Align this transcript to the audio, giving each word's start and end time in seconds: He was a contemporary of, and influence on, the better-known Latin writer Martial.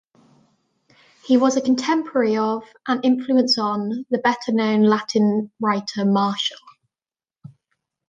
He 1.27 1.37
was 1.37 1.57
a 1.57 1.61
contemporary 1.61 2.35
of, 2.35 2.63
and 2.87 3.05
influence 3.05 3.59
on, 3.59 4.03
the 4.09 4.17
better-known 4.17 4.81
Latin 4.81 5.51
writer 5.59 6.05
Martial. 6.05 6.57